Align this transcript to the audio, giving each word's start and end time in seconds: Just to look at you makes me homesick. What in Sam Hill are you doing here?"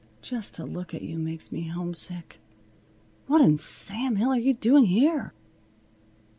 Just 0.23 0.55
to 0.55 0.65
look 0.65 0.95
at 0.95 1.03
you 1.03 1.19
makes 1.19 1.51
me 1.51 1.67
homesick. 1.67 2.39
What 3.27 3.39
in 3.41 3.55
Sam 3.55 4.15
Hill 4.15 4.29
are 4.29 4.35
you 4.35 4.55
doing 4.55 4.85
here?" 4.85 5.31